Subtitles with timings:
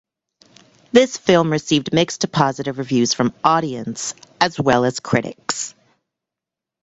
[0.91, 5.75] This film received mixed to positive reviews from audience as well as critics.